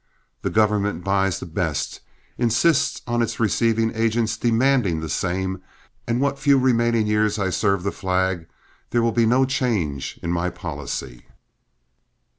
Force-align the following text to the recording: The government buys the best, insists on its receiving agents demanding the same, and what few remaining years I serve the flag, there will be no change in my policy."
The 0.41 0.49
government 0.49 1.03
buys 1.03 1.39
the 1.39 1.45
best, 1.45 1.99
insists 2.35 3.03
on 3.05 3.21
its 3.21 3.39
receiving 3.39 3.93
agents 3.95 4.35
demanding 4.35 4.99
the 4.99 5.07
same, 5.09 5.61
and 6.07 6.19
what 6.19 6.39
few 6.39 6.57
remaining 6.57 7.05
years 7.05 7.37
I 7.37 7.51
serve 7.51 7.83
the 7.83 7.91
flag, 7.91 8.47
there 8.89 9.03
will 9.03 9.11
be 9.11 9.27
no 9.27 9.45
change 9.45 10.19
in 10.23 10.31
my 10.31 10.49
policy." 10.49 11.27